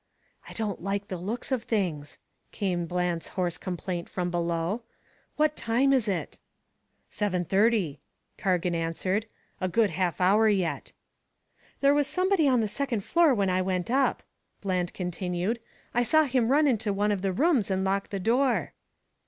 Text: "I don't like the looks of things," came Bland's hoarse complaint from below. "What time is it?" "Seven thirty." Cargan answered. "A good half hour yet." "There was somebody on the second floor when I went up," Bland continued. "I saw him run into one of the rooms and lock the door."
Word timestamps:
"I 0.49 0.53
don't 0.53 0.81
like 0.81 1.09
the 1.09 1.17
looks 1.17 1.51
of 1.51 1.61
things," 1.61 2.17
came 2.51 2.87
Bland's 2.87 3.27
hoarse 3.37 3.59
complaint 3.59 4.09
from 4.09 4.31
below. 4.31 4.81
"What 5.35 5.55
time 5.55 5.93
is 5.93 6.07
it?" 6.07 6.39
"Seven 7.07 7.45
thirty." 7.45 7.99
Cargan 8.35 8.73
answered. 8.73 9.27
"A 9.59 9.67
good 9.69 9.91
half 9.91 10.19
hour 10.19 10.49
yet." 10.49 10.91
"There 11.81 11.93
was 11.93 12.07
somebody 12.07 12.47
on 12.47 12.61
the 12.61 12.67
second 12.67 13.03
floor 13.03 13.35
when 13.35 13.51
I 13.51 13.61
went 13.61 13.91
up," 13.91 14.23
Bland 14.61 14.95
continued. 14.95 15.59
"I 15.93 16.01
saw 16.01 16.23
him 16.23 16.47
run 16.49 16.65
into 16.65 16.91
one 16.91 17.11
of 17.11 17.21
the 17.21 17.31
rooms 17.31 17.69
and 17.69 17.83
lock 17.83 18.09
the 18.09 18.19
door." 18.19 18.73